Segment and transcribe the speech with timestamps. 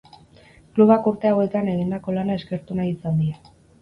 [0.77, 3.37] Klubak urte hauetan egindako lana eskertu nahi izan die.